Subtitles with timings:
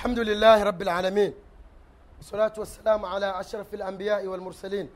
[0.00, 1.34] الحمد لله رب العالمين
[2.18, 4.88] والصلاة والسلام على أشرف الأنبياء والمرسلين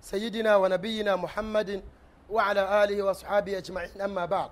[0.00, 1.82] سيدنا ونبينا محمد
[2.30, 4.50] وعلى آله وأصحابه أجمعين أما بعد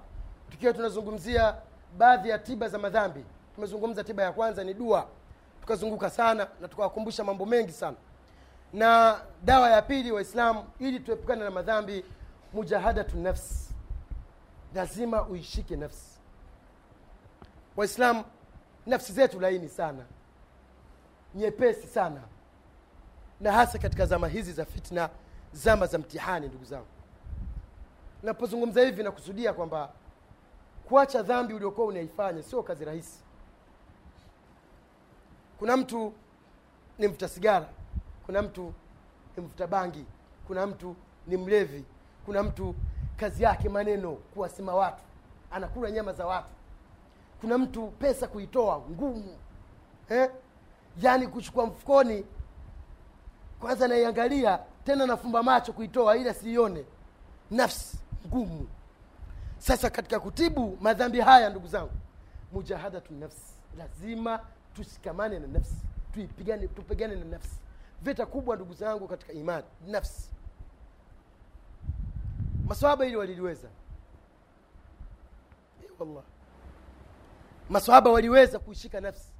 [0.50, 1.54] tukiwa tunazungumzia
[1.98, 3.24] baadhi ya tiba za madhambi
[3.54, 5.06] tumezungumza tiba ya kwanza ni dua
[5.60, 7.96] tukazunguka sana na tukawakumbusha mambo mengi sana
[8.72, 12.04] na dawa ya pili waislamu ili tuepukane na madhambi
[12.52, 13.74] mujahadatu nafsi
[14.74, 16.18] lazima uishike nafsi
[17.76, 18.24] waislamu
[18.85, 20.05] nafsi zetu laini sana.
[21.35, 22.21] Nyepesi sana.
[23.39, 25.09] Na hasa katika zama hizi za fitna
[25.53, 26.85] zama za mtihani ndugu zangu.
[28.23, 29.89] Napozungumza hivi nakusudia kwamba
[30.85, 33.19] kuacha dhambi uliokuwa unaifanya sio kazi rahisi.
[35.59, 36.13] Kuna mtu
[36.99, 37.69] ni mvuta sigara
[38.25, 38.73] kuna mtu
[39.37, 40.05] ni mvuta bangi
[40.47, 40.95] kuna mtu
[41.27, 41.85] ni mlevi
[42.25, 42.75] kuna mtu
[43.17, 45.03] kazi yake maneno kuwasema watu
[45.51, 46.47] anakula nyama za watu
[47.41, 49.37] kuna mtu pesa kuitoa ngumu
[50.09, 50.31] eh?
[51.01, 52.25] yaani kuchukua mfukoni
[53.59, 56.85] kwanza naiangalia tena nafumba macho kuitoa ili asiione
[57.51, 58.67] nafsi ngumu.
[59.57, 61.91] Sasa katika kutibu madhambi haya ndugu zangu
[62.53, 63.53] mujahadatu nafsi.
[63.77, 64.39] Lazima
[64.75, 65.75] tushikamane na nafsi
[66.13, 67.55] tuipigane tupigane na nafsi.
[68.01, 70.29] Vita kubwa ndugu zangu katika imani nafsi.
[72.67, 73.67] Maswahaba ili waliliweza.
[75.83, 76.23] Eh, wallah
[77.71, 79.31] maswahaba waliweza kuishika nafsi.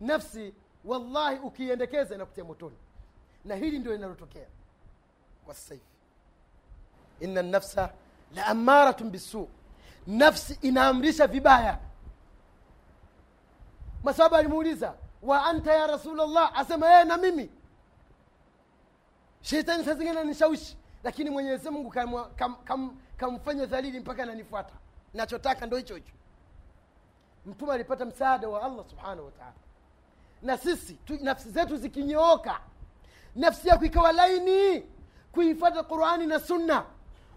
[0.00, 2.76] Nafsi wallahi ukiiendekeza inakutia motoni.
[3.44, 4.46] Na hili ndio linalotokea
[5.44, 5.86] kwa sasa hivi.
[7.20, 7.92] Inna nafsa
[8.34, 9.48] la amaratun bisu
[10.06, 11.78] nafsi inaamrisha vibaya.
[14.04, 17.50] Masahaba alimuuliza wa anta ya rasulllah asema yeye na mimi.
[19.40, 24.74] Sheitani saa zingine anishawishi lakini mwenyezi mungu kamfanya kam, kam, kamfanya dhalili mpaka ananifuata
[25.14, 26.12] nachotaka ndo hicho hicho.
[27.46, 29.52] Mtume alipata msaada wa allah subhanahu wataala
[30.42, 32.60] na sisi tu, nafsi zetu zikinyooka
[33.36, 34.84] nafsi yako ikawa laini
[35.32, 36.84] kuifata qurani na sunna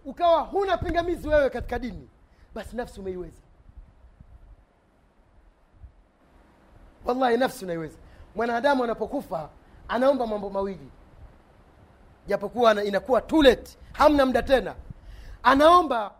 [0.06, 2.10] ukawa huna pingamizi wewe katika dini
[2.54, 3.42] basi nafsi umeiweza.
[7.06, 7.98] Wallahi nafsi unaiweza.
[8.36, 9.50] Mwanadamu anapokufa
[9.88, 10.92] anaomba mambo mawili.
[12.28, 13.44] Japokuwa inakuwa too
[13.94, 14.76] hamna muda tena.
[15.44, 16.12] Anaomba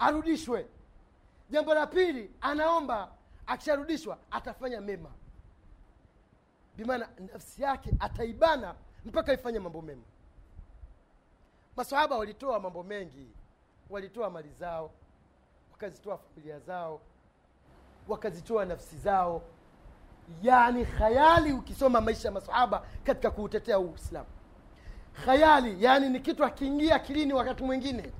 [0.00, 0.66] arudishwe.
[1.50, 3.12] Jambo la pili anaomba
[3.46, 5.10] akisharudishwa atafanya mema.
[6.76, 8.74] Bimaana nafsi yake ataibana
[9.04, 10.02] mpaka ifanye mambo mema.
[11.76, 13.26] Masahaba walitoa mambo mengi.
[13.90, 14.90] Walitoa mali zao
[15.72, 17.00] wakazitoa familia zao
[18.08, 19.42] wakazitoa nafsi zao.
[20.42, 24.28] Yani khayali ukisoma maisha ya masahaba katika kuutetea uislamu.
[25.24, 28.12] Khayali yani ni kitu akiingia akilini wakati mwingine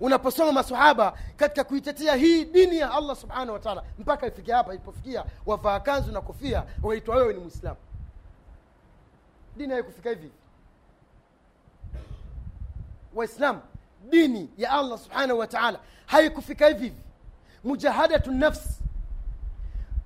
[0.00, 5.24] unaposoma masahaba katika kuitetea hii dini ya allah subhanahu wa taala mpaka ifikia hapa ilipofikia
[5.46, 7.76] wavaa kanzu na kofia waitwa wewe ni mwislamu
[9.58, 10.30] dini haikufika hivi.
[13.14, 13.60] Waislamu
[14.10, 17.02] dini ya allah subhanahu wa taala haikufika hivi hivi.
[17.64, 18.80] Mujahadatu nafsi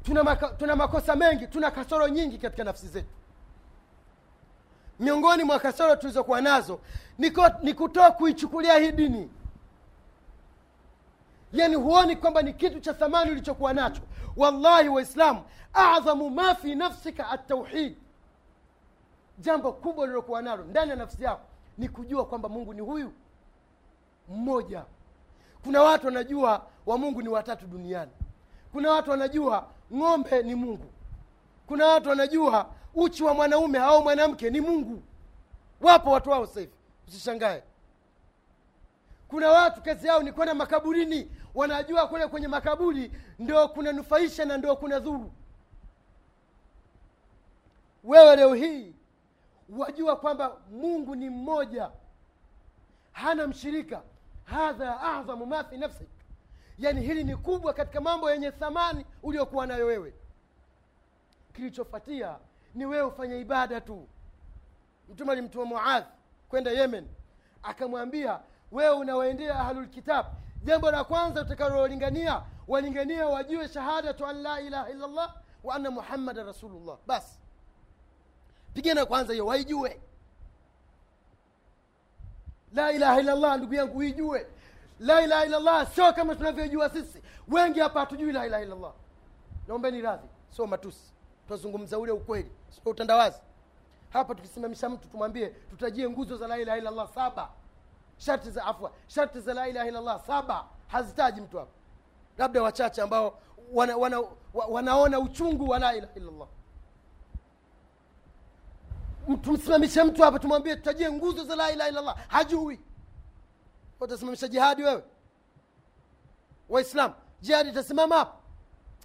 [0.03, 3.09] tuna, maka, tuna makosa mengi tuna kasoro nyingi katika nafsi zetu.
[5.00, 6.80] Miongoni mwa kasoro tulizokuwa nazo
[7.19, 7.32] ni
[7.62, 9.30] ni kutoa kuichukulia hii dini
[11.53, 14.03] yani huoni kwamba ni kitu cha thamani ulichokuwa nacho.
[14.37, 15.43] Wallahi waislamu
[15.73, 17.97] adhamu ma fi nafsika atauhid
[19.39, 21.41] jambo kubwa lilokuwa nalo ndani ya nafsi yako
[21.79, 23.13] ni kujua kwamba mungu ni huyu
[24.29, 24.85] mmoja.
[25.65, 28.11] Kuna watu wanajua wa mungu ni watatu duniani.
[28.73, 30.87] Kuna watu wanajua ng'ombe ni mungu.
[31.67, 35.03] Kuna watu wanajua uchi wa mwanaume au mwanamke ni mungu.
[35.81, 36.73] Wapo watu wao sasa hivi.
[37.09, 37.63] Usishangae
[39.32, 41.31] kuna watu kazi yao ni kwenda makaburini.
[41.54, 45.32] Wanajua kule kwenye makaburi ndo kuna nufaisha na ndo kuna dhuru
[48.04, 48.94] wewe leo hii
[49.69, 51.91] wajua kwamba mungu ni mmoja.
[53.12, 54.03] Hana mshirika.
[54.44, 56.09] Hadha adhamu ma fi nafsik.
[56.78, 60.15] Yaani hili ni kubwa katika mambo yenye thamani uliokuwa nayo wewe.
[61.53, 62.39] Kilichofuatia
[62.74, 64.09] ni wewe ufanye ibada tu.
[65.09, 66.04] Mtume alimtuma muadh
[66.48, 67.09] kwenda yemen.
[67.62, 68.41] Akamwambia
[68.72, 70.27] wewe unawaendea ahlulkitab
[70.65, 75.34] jambo la kwanza utakalolingania walingania wajue shahadatu an la ilaha illallah
[75.65, 76.98] wa anna muhammadan rasulullah.
[77.07, 77.39] Basi
[78.74, 80.01] pigana kwanza hiyo waijue.
[82.74, 84.47] La ilaha illallah ndugu yangu uijue.
[85.01, 87.22] La ilaha illallah sio kama tunavyojua sisi.
[87.48, 88.92] Wengi hapa hatujui la ilaha illallah.
[89.69, 91.13] Naombeni radhi sio matusi.
[91.47, 93.39] Tunazungumza ule ukweli sio utandawazi.
[94.10, 97.51] Hapa tukisimamisha mtu tumwambie tutajie nguzo za la ilaha illallah saba
[98.24, 98.92] sharti za afwa.
[99.07, 100.65] Sharti za la ilaha illallah saba.
[100.86, 101.71] Hazitaji mtu hapa.
[102.39, 103.39] Labda wachache ambao
[103.72, 106.48] wana, wana, wana, wanaona uchungu wa la ilaha illallah.
[109.42, 112.16] Tumsimamishe mtu hapa tumwambie tutajie nguzo za la ilaha illallah.
[112.28, 112.80] Hajui.
[114.01, 115.04] Utasimamisha jihadi wewe?
[116.69, 118.36] Waislam jihadi itasimama hapa?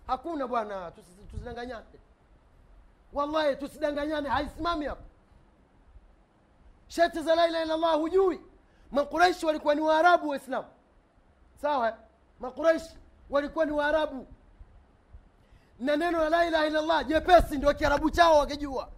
[0.07, 1.85] Hakuna bwana tusi- tusidanganyane.
[3.13, 4.29] Wallahi tusidanganyane.
[4.29, 5.03] Haisimami hapa.
[6.87, 8.41] Sharti za la ilaha illallah hujui
[8.91, 10.67] makuraishi walikuwa ni waarabu waislamu.
[11.61, 11.97] Sawa?
[12.39, 12.97] Makuraishi
[13.29, 14.27] walikuwa ni waarabu.
[15.79, 18.89] Na neno la la ilaha illallah jepesi ndio kiarabu chao wakijua.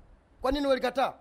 [0.41, 1.13] Kwa nini walikataa?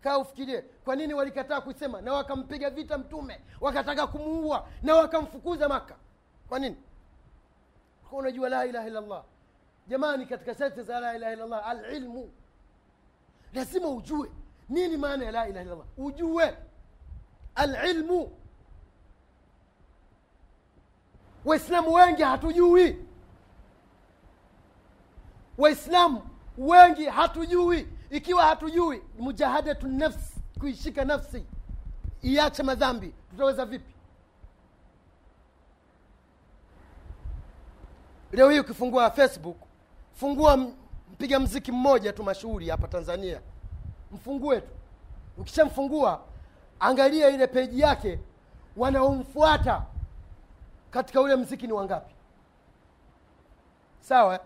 [0.00, 2.00] Kaa ufikirie kwa nini walikataa kusema?
[2.00, 5.94] Na wakampiga vita mtume wakataka kumuua na wakamfukuza maka
[6.48, 6.76] kwa nini?
[8.10, 9.24] Kwa unajua la ilaha illallah.
[9.88, 12.30] Jamani katika sharti za la ilaha illallah alilmu.
[13.54, 14.30] Lazima ujue
[14.68, 15.86] nini maana ya la ilaha illallah?
[15.98, 16.56] Ujue.
[17.54, 18.32] Alilmu.
[21.44, 22.96] Waislamu wengi hatujui.
[25.58, 26.22] Waislamu
[26.58, 27.88] wengi hatujui.
[28.10, 31.44] Ikiwa hatujui mujahadatu nafsi kuishika nafsi
[32.22, 33.94] iache madhambi tutaweza vipi?
[38.32, 39.56] Leo hii ukifungua facebook
[40.14, 40.56] fungua
[41.12, 43.40] mpiga mziki mmoja tu mashuhuri hapa tanzania
[44.12, 44.68] mfungue tu.
[45.38, 46.20] Ukishamfungua
[46.80, 48.18] angalia ile peji yake
[48.76, 49.82] wanaomfuata
[50.90, 52.14] katika ule mziki ni wangapi?
[54.00, 54.40] Sawa eh?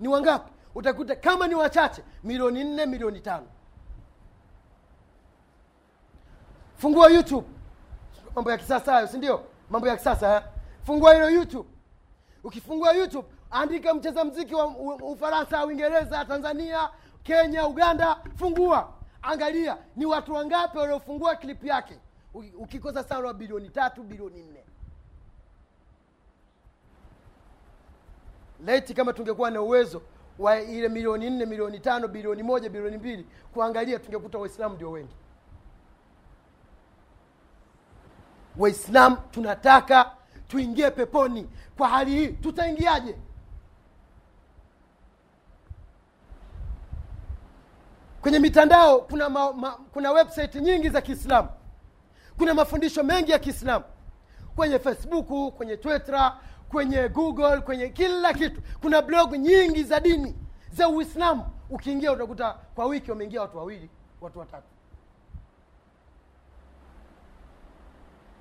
[0.00, 0.52] ni wangapi?
[0.74, 3.46] Utakuta kama ni wachache milioni nne milioni tano.
[6.76, 7.46] Fungua youtube.
[8.34, 10.42] Mambo ya kisasa hayo sindio mambo ya kisasa ha?
[10.84, 11.68] fungua hilo youtube.
[12.44, 14.66] Ukifungua youtube andika mcheza mziki wa
[15.02, 16.90] ufaransa uingereza tanzania
[17.22, 18.92] kenya uganda fungua.
[19.22, 21.98] Angalia ni watu wangapi waliofungua klipu yake?
[22.34, 24.64] Uki- ukikosa sana bilioni tatu bilioni nne.
[28.66, 30.02] Laiti kama tungekuwa na uwezo
[30.38, 35.14] wa ile milioni nne milioni tano bilioni moja bilioni mbili kuangalia tungekuta waislamu ndio wengi.
[38.56, 40.10] Waislamu tunataka
[40.48, 41.48] tuingie peponi.
[41.76, 43.16] Kwa hali hii tutaingiaje
[48.28, 51.48] kwenye mitandao kuna ma, ma, kuna website nyingi za kiislamu.
[52.38, 53.84] Kuna mafundisho mengi ya kiislamu.
[54.56, 56.36] Kwenye facebook kwenye twitter
[56.68, 58.60] kwenye google kwenye kila kitu.
[58.80, 60.34] Kuna blog nyingi za dini
[60.72, 61.44] za uislamu.
[61.70, 63.90] Ukiingia utakuta kwa wiki wameingia watu wawili
[64.20, 64.66] watu watatu.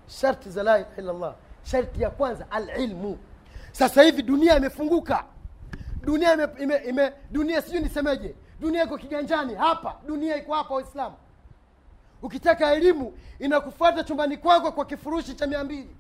[0.07, 3.17] Sharti za la ilaha sharti ya kwanza alilmu.
[3.71, 5.23] Sasa hivi dunia imefunguka.
[6.01, 9.55] Dunia ime, ime, ime dunia sijui nisemeje dunia iko kiganjani.
[9.55, 11.15] Hapa dunia iko hapa waislamu.
[12.21, 15.95] Ukitaka elimu inakufuata chumbani kwako kwa kifurushi cha mia mbili.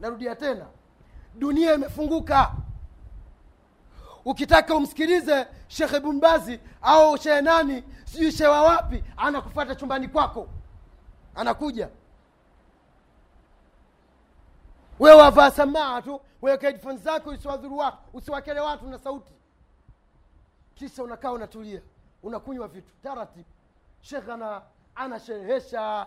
[0.00, 0.66] Narudia tena.
[1.34, 2.52] Dunia imefunguka.
[4.24, 10.48] Ukitaka umsikilize shekhe bumbazi au shehe nani sijui shewa wapi anakufuata chumbani kwako.
[11.34, 11.88] Anakuja.
[14.98, 19.32] Wewe wavaa samaa tu weka zako usiwadhuru watu usiwakele watu na sauti
[20.80, 21.82] kisha unakaa unatulia
[22.22, 23.48] unakunywa vitu taratibu.
[24.00, 24.62] Shekh ana
[24.94, 26.06] anasherehesha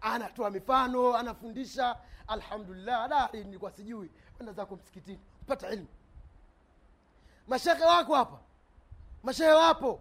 [0.00, 1.96] anatoa mifano anafundisha.
[2.28, 4.10] Alhamdulillah la nilikuwa sijui
[4.40, 5.86] enda zako msikitini pata ilmu.
[7.48, 8.38] Mashekhe wako hapa
[9.22, 10.00] mashehe wapo.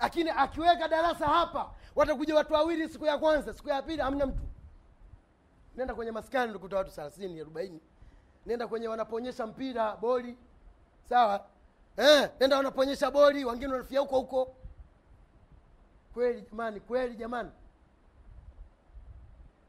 [0.00, 4.42] Lakini akiweka darasa hapa watakuja watu wawili siku ya kwanza siku ya pili hamna mtu.
[5.76, 7.80] Nenda kwenye maskani ukuta watu thelathini arobaini.
[8.46, 10.36] Nenda kwenye wanaponyesha mpira boli.
[11.08, 11.46] Sawa
[11.96, 14.56] eh, nenda wanaponyesha boli wengine wanafia huko huko.
[16.14, 17.50] Kweli jamani kweli jamani.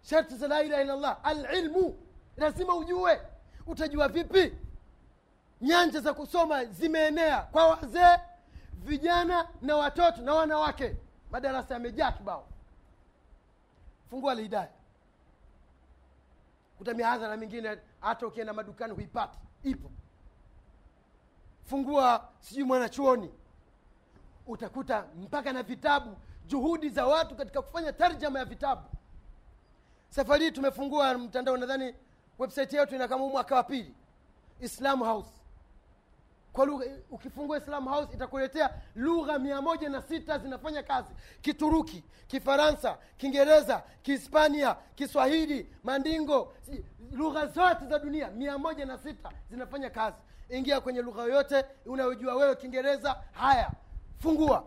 [0.01, 1.97] Sharti za la ilaha illallah alilmu
[2.37, 3.21] lazima ujue.
[3.67, 4.53] Utajua vipi?
[5.61, 8.17] Nyanja za kusoma zimeenea kwa wazee
[8.73, 10.95] vijana na watoto na wanawake.
[11.31, 12.47] Madarasa yamejaa kibao.
[14.09, 14.69] Fungua alhidaya
[16.77, 19.39] kuta mihadhara mingine hata ukienda madukani huipati.
[19.63, 19.91] Ipo
[21.65, 23.31] fungua sijui mwanachuoni
[24.47, 26.17] utakuta mpaka na vitabu
[26.47, 28.81] juhudi za watu katika kufanya tarjama ya vitabu.
[30.09, 31.93] Safari hii tumefungua mtandao nadhani
[32.39, 33.95] website yetu ina kama mwaka wa pili.
[34.61, 35.29] Islam house.
[36.53, 41.09] Kwa lugha ukifungua islam house itakuletea lugha mia moja na sita zinafanya kazi.
[41.41, 46.53] Kituruki kifaransa kiingereza kihispania kiswahili mandingo
[47.11, 50.17] lugha zote za dunia mia moja na sita zinafanya kazi
[50.49, 53.21] ingia kwenye lugha yoyote unayojua wewe kiingereza.
[53.31, 53.71] Haya
[54.19, 54.63] fungua.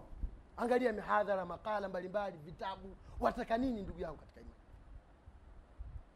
[0.56, 2.96] Angalia mihadhara makala mbalimbali vitabu.
[3.20, 4.54] Wataka nini ndugu yangu katika imani?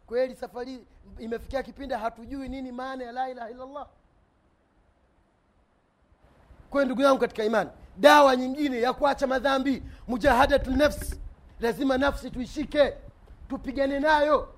[0.06, 0.86] Kweli safari
[1.18, 3.86] imefikia kipindi hatujui nini maana ya la ilaha illallah?
[6.70, 11.20] Kwayo ndugu yangu katika imani dawa nyingine ya kuacha madhambi mujahadatu nafsi.
[11.60, 12.94] Lazima nafsi tuishike
[13.48, 14.54] tupigane nayo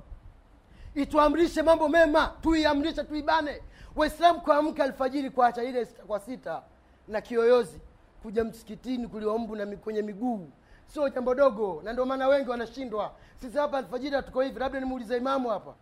[0.95, 3.63] ituamrishe mambo mema tuiamrishe tuibane.
[3.97, 6.63] Waislamu kuamka alfajiri kuacha ile kwa sita
[7.09, 7.81] na kiyoyozi
[8.23, 10.51] kuja msikitini kuliombu na kwenye miguu.
[10.87, 13.15] Sio jambo dogo na ndio maana wengi wanashindwa.
[13.41, 15.75] Sisi hapa alfajiri hatuko hivi labda nimuulize imamu hapa.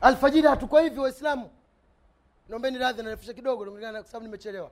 [0.00, 1.50] Alfajiri hatuko hivi waislamu.
[2.48, 4.70] Naombeni radhi narefusha kidogo kwa sababu nimechelewa.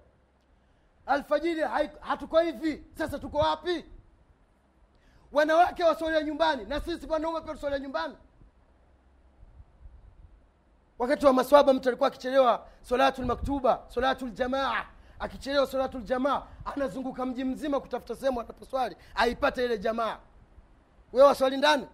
[1.07, 1.61] Alfajiri
[2.01, 3.85] hatuko hivi sasa tuko wapi
[5.35, 8.15] wanawake wasolia nyumbani na sisi wanaume pia tusolia nyumbani.
[10.99, 14.31] Wakati wa maswaba mtu alikuwa akichelewa solatu lmaktuba solatu
[15.19, 20.19] akichelewa solatu ljamaa anazunguka mji mzima kutafuta sehemu anaposwali aipate ile jamaa.
[21.13, 21.87] Wewe waswali ndani?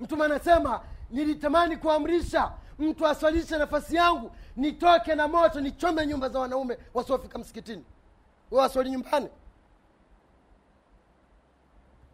[0.00, 6.78] Mtume anasema nilitamani kuamrisha mtu aswalishe nafasi yangu nitoke na moto nichome nyumba za wanaume
[6.94, 7.84] wasiofika msikitini.
[8.50, 9.28] We waswali nyumbani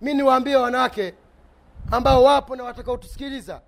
[0.04, 1.14] mi niwaambie wanawake
[1.90, 3.60] ambao wapo na watakaotusikiliza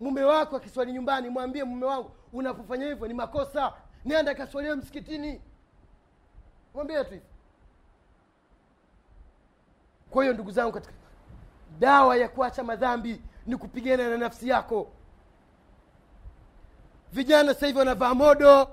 [0.00, 3.72] mume wako akiswali nyumbani mwambie mume wangu unapofanya hivyo ni makosa.
[4.04, 5.40] Nenda kaswalie msikitini.
[6.74, 7.22] Mwambie tu hivi
[10.10, 10.94] kwa hiyo ndugu zangu katika
[11.78, 14.92] dawa ya kuacha madhambi ni kupigana na nafsi yako.
[17.12, 18.68] Vijana sasa hivi wanavaa modo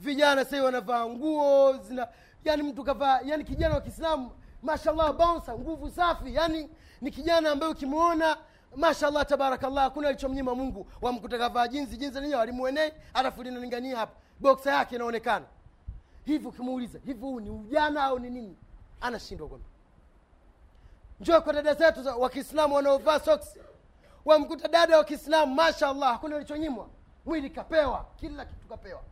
[0.00, 2.08] vijana sasa hivi wanavaa nguo zina
[2.44, 4.30] yani mtu kavaa yani kijana wa kiislamu
[4.62, 6.70] mashallah bonsa nguvu safi yani
[7.00, 8.36] ni kijana ambaye ukimwona
[8.76, 10.86] mashallah tabarakallah hakuna alichomnyima mungu.
[11.00, 14.12] Wamkuta kavaa jinzi jinzi lenyewe alimuenei alafu linalingania hapa.
[14.40, 15.46] Boksa yake inaonekana.
[16.24, 18.56] Hivi ukimuuliza hivi huu ni ujana au ni nini?
[19.00, 19.66] Anashindwa kwamba.
[21.20, 23.60] Njoo kwa dada zetu wa kiislamu wanaovaa soksi
[24.24, 26.88] wamkuta dada wa kiislamu mashallah hakuna alichonyimwa.
[27.26, 29.02] Mwili kapewa kila kitu kapewa.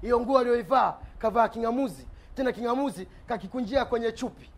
[0.00, 2.06] Hiyo nguo aliyoivaa kavaa king'amuzi
[2.38, 4.50] tena king'amuzi kakikunjia kwenye chupi.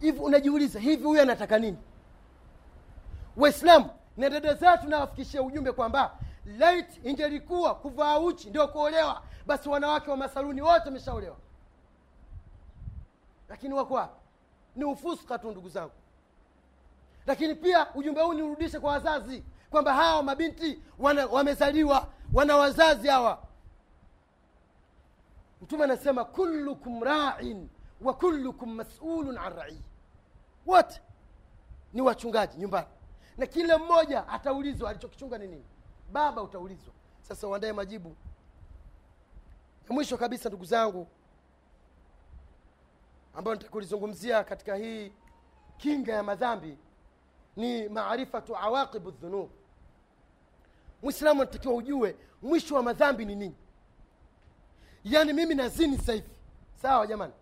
[0.00, 1.78] Hivi unajiuliza hivi huyu anataka nini?
[3.36, 10.10] Waislamu na dada zetu nawafikishia ujumbe kwamba lit ingelikuwa kuvaa uchi ndio kuolewa basi wanawake
[10.10, 11.36] wa masaluni wote wameshaolewa.
[13.48, 14.20] Lakini wako wapi?
[14.76, 15.92] Ni ufuska tu ndugu zangu.
[17.26, 23.47] Lakini pia ujumbe huu niurudishe kwa wazazi kwamba hawa mabinti wana, wamezaliwa wana wazazi hawa
[25.62, 27.68] mtume anasema kullukum rain
[28.00, 29.82] wa kullukum masulun an rai.
[30.66, 31.02] Wote
[31.92, 32.86] ni wachungaji nyumbani.
[33.36, 35.64] Na kila mmoja ataulizwa alichokichunga ni nini.
[36.12, 36.92] Baba utaulizwa.
[37.22, 38.16] Sasa uandae majibu.
[39.88, 41.06] Na mwisho kabisa ndugu zangu
[43.34, 45.12] ambayo nitakulizungumzia katika hii
[45.76, 46.78] kinga ya madhambi
[47.56, 49.50] ni maarifatu awaqibu dhunub.
[51.02, 53.54] Mwislamu anatakiwa ujue mwisho wa madhambi ni nini
[55.10, 56.28] yaani mimi nazini sasa hivi
[56.82, 57.32] sawa jamani?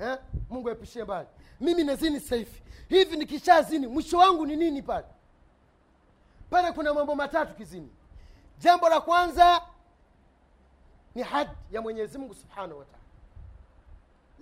[0.00, 0.18] Eh?
[0.50, 1.28] mungu aepushie mbali.
[1.60, 5.06] Mimi nazini sasa hivi hivi nikishazini mwisho wangu ni nini pale?
[6.50, 7.90] Pale kuna mambo matatu kizini.
[8.58, 9.62] Jambo la kwanza
[11.14, 13.02] ni hadi ya mwenyezi mungu subhanahu wataala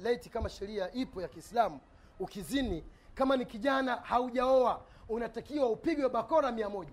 [0.02, 1.80] laiti kama sheria ipo ya kiislamu
[2.20, 6.92] ukizini kama ni kijana haujaoa unatakiwa upigwe bakora mia moja.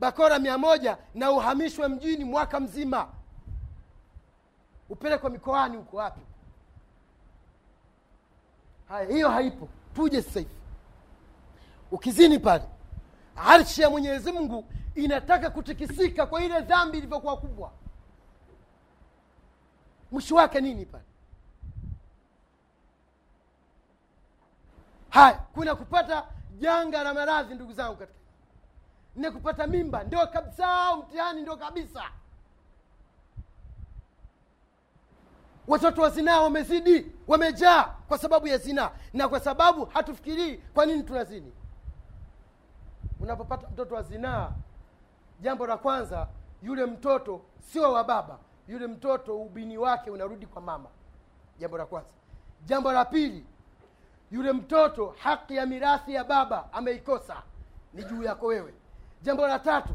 [0.00, 3.08] Bakora mia moja na uhamishwe mjini mwaka mzima
[4.90, 6.20] upelekwe mikoani huko wapi?
[8.88, 9.68] Haya hiyo haipo.
[9.94, 10.54] Tuje sasa hivi.
[11.90, 12.64] Ukizini pale
[13.36, 17.72] arshi ya mwenyezi mungu inataka kutikisika kwa ile dhambi ilivyokuwa kubwa.
[20.10, 21.04] Mwisho wake nini pale?
[25.10, 26.26] Haya kuna kupata
[26.58, 28.18] janga la maradhi ndugu zangu katika
[29.16, 30.04] ni kupata mimba.
[30.04, 32.02] Ndio kabisa mtihani ndio kabisa
[35.70, 38.90] watoto wa zinaa wamezidi wamejaa kwa sababu ya zinaa.
[39.12, 41.52] Na kwa sababu hatufikirii kwa nini tunazini.
[43.20, 44.50] Unapopata mtoto wa zinaa
[45.40, 46.28] jambo la kwanza
[46.62, 47.40] yule mtoto
[47.72, 48.38] sio wa baba.
[48.68, 50.88] Yule mtoto ubini wake unarudi kwa mama.
[51.58, 52.10] Jambo la kwanza.
[52.64, 53.46] Jambo la pili
[54.30, 57.42] yule mtoto haki ya mirathi ya baba ameikosa.
[57.94, 58.74] Ni juu yako wewe.
[59.22, 59.94] Jambo la tatu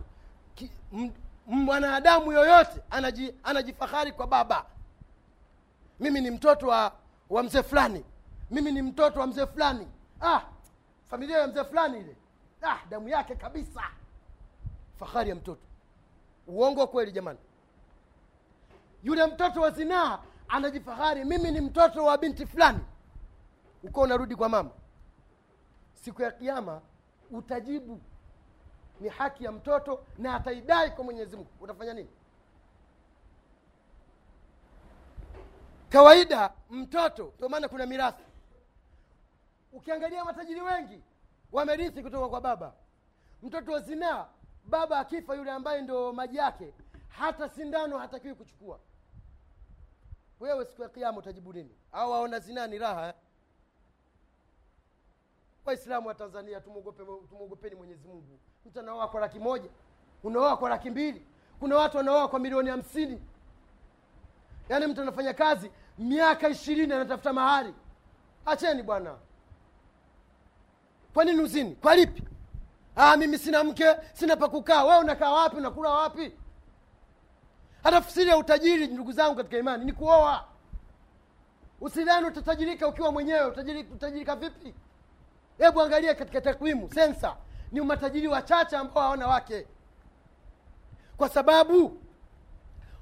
[1.48, 4.66] mwanadamu yoyote anaji, anajifahari kwa baba
[6.00, 6.92] mimi ni mtoto wa
[7.30, 8.06] wa mzee fulani.
[8.52, 9.88] Mimi ni mtoto wa mzee fulani.
[10.22, 10.42] Ah
[11.10, 12.16] familia ya mzee fulani ile.
[12.62, 13.82] Ah damu yake kabisa.
[15.00, 15.62] Fahari ya mtoto.
[16.48, 17.40] Uongo kweli jamani.
[19.04, 22.80] Yule mtoto wa zinaa anajifahari mimi ni mtoto wa binti fulani.
[23.84, 24.70] Uko unarudi kwa mama.
[25.94, 26.82] Siku ya kiama
[27.32, 28.02] utajibu.
[29.00, 31.50] Ni haki ya mtoto na ataidai kwa mwenyezi mungu.
[31.62, 32.10] Utafanya nini
[35.90, 38.24] kawaida mtoto ndio maana kuna mirathi.
[39.74, 41.02] Ukiangalia matajiri wengi
[41.52, 42.74] wamerithi kutoka kwa baba.
[43.44, 44.26] Mtoto wa zinaa
[44.66, 46.74] baba akifa yule ambaye ndo maji yake
[47.08, 48.80] hata sindano hatakiwi kuchukua.
[50.40, 51.76] Wewe siku ya kiama utajibu nini?
[51.92, 53.14] Au waona zinaa ni raha eh?
[55.66, 58.40] waislamu wa tanzania tumwogope tumwogopeni mwenyezi mungu.
[58.66, 59.70] Mtu anaoa kwa laki moja
[60.24, 61.28] unaoa kwa laki mbili
[61.60, 63.22] kuna watu wanaoa kwa milioni hamsini
[64.70, 67.74] yaani mtu anafanya kazi miaka ishirini anatafuta mahari.
[68.46, 69.16] Acheni bwana.
[71.14, 71.76] Kwa nini uzini?
[71.76, 72.24] Kwa lipi?
[72.96, 74.84] Ah, mimi sina mke sina pa kukaa.
[74.84, 75.56] Wewe unakaa wapi?
[75.58, 76.34] Unakula wapi?
[77.84, 80.46] Hata tafsiri ya utajiri ndugu zangu katika imani ni kuoa.
[81.82, 83.46] Usidhani utatajirika ukiwa mwenyewe.
[83.46, 84.74] Utajirika, utajirika vipi?
[85.58, 87.36] Hebu angalia katika takwimu sensa.
[87.72, 89.68] Ni matajiri wachache ambao hawana wake.
[91.18, 91.98] Kwa sababu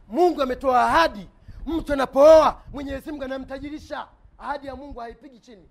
[0.08, 1.30] mungu ametoa ahadi
[1.66, 4.08] mtu anapooa mwenyezi mungu anamtajirisha.
[4.38, 5.70] Ahadi ya mungu haipigi chini.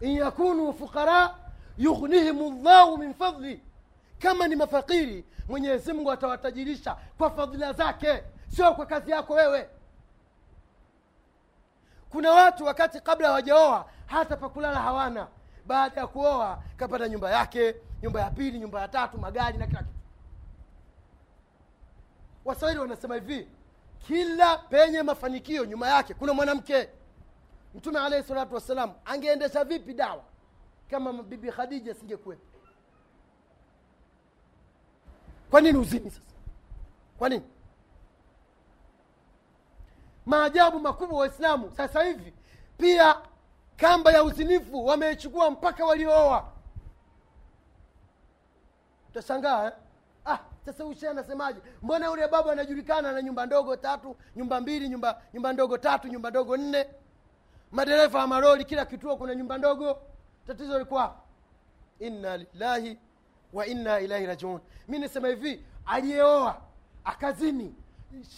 [0.00, 1.34] In yakunu fuqara
[1.78, 3.60] yughnihim llahu min fadli.
[4.18, 9.68] Kama ni mafakiri mwenyezi mungu atawatajirisha kwa fadhila zake sio kwa kazi yako wewe.
[12.10, 15.26] Kuna watu wakati kabla hawajaoa hata pakulala hawana.
[15.66, 19.82] Baada ya kuoa kapata nyumba yake nyumba ya pili nyumba ya tatu magari na kila
[19.82, 19.95] kitu
[22.46, 23.48] waswahili wanasema hivi
[23.98, 26.88] kila penye mafanikio nyuma yake kuna mwanamke.
[27.74, 30.24] Mtume alaihi salatu wassalam angeendesha vipi dawa
[30.90, 32.42] kama bibi khadija singekuwepo
[35.50, 36.22] kwa nini uzini sasa?
[37.18, 37.42] Kwa nini?
[40.26, 42.32] Maajabu makubwa waislamu sasa hivi
[42.78, 43.16] pia
[43.76, 46.52] kamba ya uzinifu wameichukua mpaka waliooa.
[49.10, 49.72] Utashangaa eh?
[50.26, 51.60] Ah sasa ushe anasemaje?
[51.82, 56.30] Mbona yule baba anajulikana na nyumba ndogo tatu nyumba mbili nyumba nyumba ndogo tatu nyumba
[56.30, 56.86] ndogo nne.
[57.72, 59.98] Madereva wa maroli kila kituo kuna nyumba ndogo.
[60.46, 61.20] Tatizo liko wapi
[62.00, 62.98] inna lillahi
[63.52, 64.60] wa inna ilahi rajiun.
[64.88, 66.60] Mi nisema hivi aliyeoa
[67.04, 67.74] akazini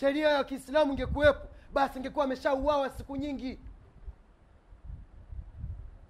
[0.01, 3.59] sheria ya kiislamu ingekuwepo basi ingekuwa ameshauawa siku nyingi.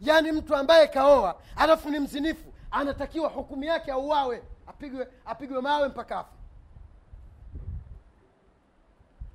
[0.00, 6.18] Yaani mtu ambaye kaoa alafu ni mzinifu anatakiwa hukumu yake auawe apigwe apigwe mawe mpaka
[6.18, 6.30] afe.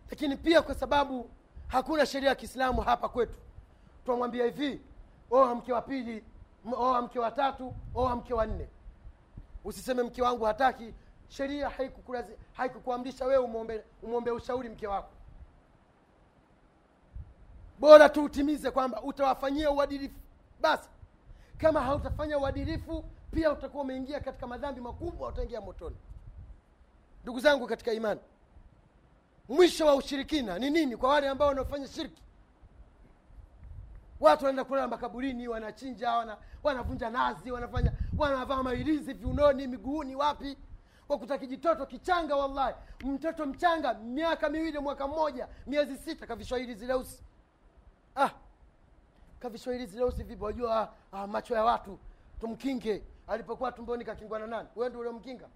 [0.09, 1.29] Lakini pia kwa sababu
[1.67, 3.39] hakuna sheria ya kiislamu hapa kwetu
[4.05, 4.81] twamwambia hivi
[5.31, 6.23] oa mke wa pili
[6.73, 8.69] oa mke wa tatu oa mke wa nne.
[9.63, 10.93] Usiseme mke wangu hataki
[11.27, 11.71] sheria
[12.53, 15.09] haikukuamrisha wewe umwombe umwombe ushauri mke wako.
[17.79, 20.15] Bora tu utimize kwamba utawafanyia uadilifu.
[20.61, 20.89] Basi
[21.57, 25.95] kama hautafanya uadilifu pia utakuwa umeingia katika madhambi makubwa utaingia motoni.
[27.23, 28.19] Ndugu zangu katika imani
[29.49, 32.21] mwisho wa ushirikina ni nini kwa wale ambao wanaofanya shirki?
[34.19, 40.57] Watu wanaenda kulala makaburini wanachinja wana, wanavunja nazi wanafanya wanavaa mailizi viunoni miguuni wapi?
[41.09, 42.75] Wakuta kijitoto kichanga wallahi.
[43.05, 47.23] Mtoto mchanga miaka miwili mwaka mmoja miezi sita kavishwa hili leusi
[48.15, 48.29] ah
[49.39, 50.43] kavishwa hili leusi vipi?
[50.43, 51.99] Wajua ah, macho ya watu
[52.39, 54.69] tumkinge alipokuwa tumboni kakingwa na nani?
[54.75, 55.47] Wewe ndio uliomkinga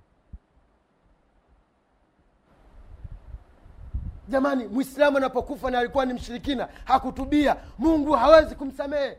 [4.28, 9.18] jamani mwislamu anapokufa na alikuwa ni mshirikina hakutubia mungu hawezi kumsamehe.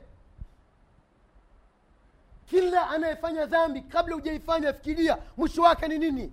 [2.46, 6.32] Kila anayefanya dhambi kabla hujaifanya fikiria mwisho wake ni nini?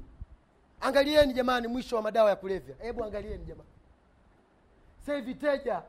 [0.82, 2.75] Angalieni jamani mwisho wa madawa ya kulevya.
[2.80, 3.69] Hebu angalieni jamani.
[5.06, 5.82] Sasa teja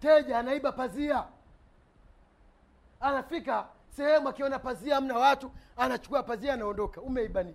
[0.00, 1.24] teja anaiba pazia.
[3.00, 7.00] Anafika sehemu akiona pazia amna watu anachukua pazia anaondoka.
[7.00, 7.54] Umeibani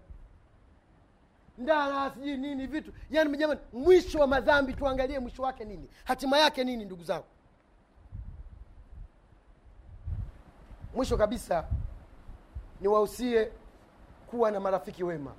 [1.58, 2.94] ndana sijui nini vitu.
[3.12, 5.90] Yaani jamani mwisho wa madhambi tuangalie mwisho wake nini?
[6.04, 7.26] Hatima yake nini ndugu zangu?
[10.96, 11.68] Mwisho kabisa
[12.82, 13.52] niwahusie
[14.28, 15.34] kuwa na marafiki wema.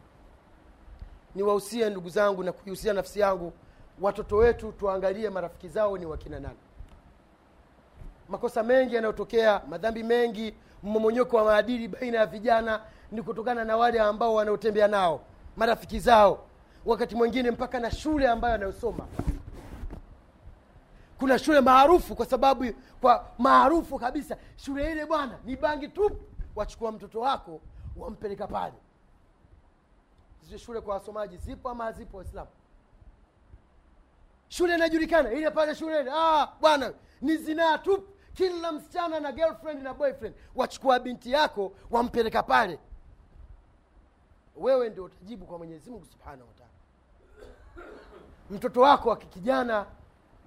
[1.34, 3.52] Niwahusie ndugu zangu na kuihusia nafsi yangu.
[4.00, 6.58] Watoto wetu tuangalie marafiki zao ni wakina nani.
[8.28, 12.80] Makosa mengi yanayotokea madhambi mengi mmomonyoko wa maadili baina ya vijana
[13.12, 15.20] ni kutokana na wale ambao wanaotembea nao
[15.56, 16.46] marafiki zao.
[16.86, 19.06] Wakati mwingine mpaka na shule ambayo anayosoma.
[21.18, 22.64] Kuna shule maarufu kwa sababu
[23.00, 26.10] kwa maarufu kabisa shule ile bwana ni bangi tu.
[26.56, 27.60] Wachukua mtoto wako
[27.96, 28.74] wampeleka pale.
[30.42, 32.50] Zile shule kwa wasomaji zipo ama hazipo waislamu?
[34.48, 38.02] Shule inajulikana ile pale shule ah, bwana ni zinaa tu
[38.34, 42.78] kila msichana na girlfriend na boyfriend wachukua binti yako wampeleka pale.
[44.56, 46.70] Wewe ndio utajibu kwa mwenyezi mungu subhanahu wataala
[48.50, 49.16] mtoto wako wa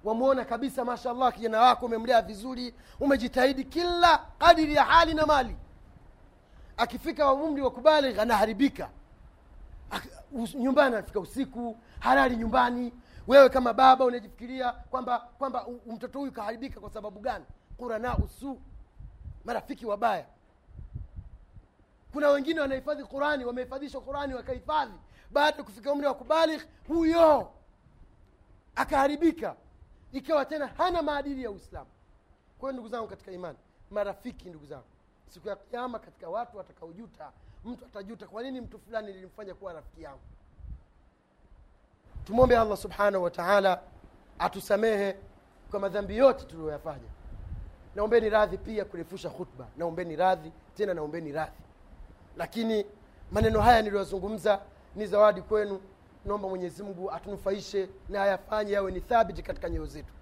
[0.04, 5.56] wamwona kabisa mashallah kijana wako umemlea vizuri umejitahidi kila kadiri ya hali na mali.
[6.76, 8.90] Akifika umri wa kubaligh anaharibika.
[10.54, 12.92] Nyumbani anafika usiku halali nyumbani.
[13.26, 17.44] Wewe kama baba unajifikiria kwamba kwamba mtoto huyu kaharibika kwa sababu gani
[17.78, 18.60] qurana usu
[19.44, 20.26] marafiki wabaya.
[22.12, 24.94] Kuna wengine wanahifadhi qurani wamehifadhishwa qurani wakahifadhi.
[25.30, 27.50] Baada ya kufika umri wa kubaligh huyo
[28.74, 29.56] akaharibika.
[30.12, 31.90] Ikawa tena hana maadili ya uislamu.
[32.58, 33.58] Kwa hiyo ndugu zangu katika imani
[33.90, 34.84] marafiki ndugu zangu
[35.28, 37.32] siku ya kiama katika watu watakaojuta
[37.64, 40.20] mtu atajuta kwa nini mtu fulani nilimfanya kuwa rafiki yangu?
[42.24, 43.82] Tumwombe allah subhanahu wa taala
[44.38, 45.16] atusamehe
[45.70, 47.08] kwa madhambi yote tuliyoyafanya
[47.96, 51.52] naombeni radhi pia kurefusha khutba naombeni radhi tena naombeni radhi
[52.36, 52.86] lakini
[53.32, 54.60] maneno haya niliyozungumza
[54.96, 55.80] ni zawadi kwenu
[56.24, 60.12] naomba mwenyezi mungu atunufaishe na ayafanye yawe ni thabiti katika nyoyo zetu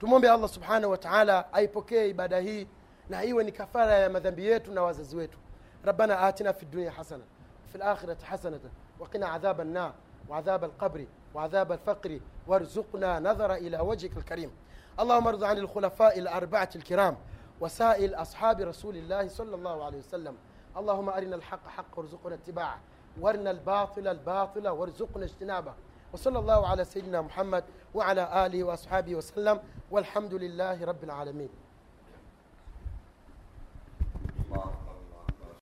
[0.00, 2.66] tumwombe allah subhanahu wa taala aipokee ibada hii
[3.08, 5.38] na iwe ni kafara ya madhambi yetu na wazazi wetu
[5.84, 7.24] rabbana atina fi dunia hasana
[7.72, 8.68] fi lakhirati hasanata
[9.00, 9.92] وقنا عذاب النار
[10.28, 14.50] وعذاب القبر وعذاب الفقر وارزقنا نظر إلى وجهك الكريم
[15.00, 17.16] اللهم ارض عن الخلفاء الأربعة الكرام
[17.60, 20.36] وسائر أصحاب رسول الله صلى الله عليه وسلم.
[20.76, 22.80] اللهم أرنا الحق حق وارزقنا اتباعه.
[23.20, 25.74] وأرنا الباطل الباطل وارزقنا اجتنابه.
[26.12, 29.60] وصلى الله على سيدنا محمد وعلى آله وأصحابه وسلم.
[29.90, 31.50] والحمد لله رب العالمين.